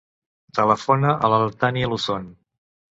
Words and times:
Telefona 0.59 1.13
a 1.29 1.31
la 1.35 1.39
Tània 1.67 1.95
Luzon. 1.95 2.29